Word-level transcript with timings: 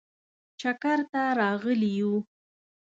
چکر 0.59 0.99
ته 1.11 1.21
راغلي 1.39 1.91
یو. 1.99 2.13